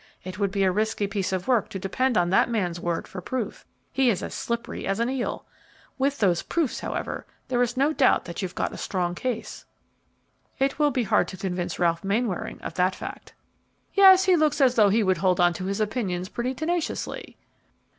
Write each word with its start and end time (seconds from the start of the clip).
It 0.23 0.39
would 0.39 0.49
be 0.49 0.63
a 0.63 0.71
risky 0.71 1.05
piece 1.05 1.31
of 1.31 1.47
work 1.47 1.69
to 1.69 1.77
depend 1.77 2.17
on 2.17 2.31
that 2.31 2.49
man's 2.49 2.79
word 2.79 3.07
for 3.07 3.21
proof; 3.21 3.67
he 3.91 4.09
is 4.09 4.23
as 4.23 4.33
slippery 4.33 4.87
as 4.87 4.99
an 4.99 5.11
eel. 5.11 5.45
With 5.99 6.17
those 6.17 6.41
proofs, 6.41 6.79
however, 6.79 7.27
there 7.49 7.61
is 7.61 7.77
no 7.77 7.93
doubt 7.93 8.21
but 8.21 8.25
that 8.25 8.41
you've 8.41 8.55
got 8.55 8.73
a 8.73 8.77
strong 8.77 9.13
case." 9.13 9.63
"It 10.57 10.79
will 10.79 10.89
be 10.89 11.03
hard 11.03 11.27
to 11.27 11.37
convince 11.37 11.77
Ralph 11.77 12.03
Mainwaring 12.03 12.59
of 12.61 12.73
that 12.73 12.95
fact." 12.95 13.35
"Yes, 13.93 14.23
he 14.25 14.35
looks 14.35 14.59
as 14.59 14.73
though 14.73 14.89
he 14.89 15.03
would 15.03 15.17
hold 15.17 15.39
on 15.39 15.53
to 15.53 15.65
his 15.65 15.79
opinions 15.79 16.29
pretty 16.29 16.55
tenaciously." 16.55 17.37